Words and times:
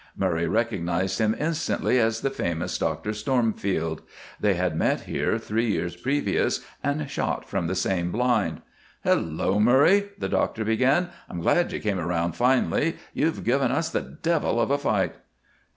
Murray 0.17 0.47
recognized 0.47 1.19
him 1.19 1.35
instantly 1.37 1.99
as 1.99 2.21
the 2.21 2.31
famous 2.31 2.75
Dr. 2.79 3.13
Stormfield. 3.13 4.01
They 4.39 4.55
had 4.55 4.75
met 4.75 5.01
here 5.01 5.37
three 5.37 5.67
years 5.69 5.95
previous 5.95 6.61
and 6.83 7.07
shot 7.07 7.47
from 7.47 7.67
the 7.67 7.75
same 7.75 8.11
blind. 8.11 8.63
"Hello, 9.03 9.59
Murray!" 9.59 10.09
the 10.17 10.27
doctor 10.27 10.65
began. 10.65 11.09
"I'm 11.29 11.41
glad 11.41 11.71
you 11.71 11.79
came 11.79 11.99
around 11.99 12.31
finally. 12.35 12.95
You've 13.13 13.43
given 13.43 13.71
us 13.71 13.91
the 13.91 14.01
devil 14.01 14.59
of 14.59 14.71
a 14.71 14.79
fight." 14.79 15.13